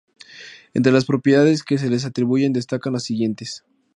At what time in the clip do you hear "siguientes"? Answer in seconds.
3.03-3.63